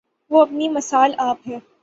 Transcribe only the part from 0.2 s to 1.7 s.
وہ اپنی مثال آپ ہے۔